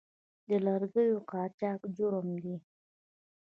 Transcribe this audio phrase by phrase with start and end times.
[0.47, 2.55] د لرګیو قاچاق جرم دی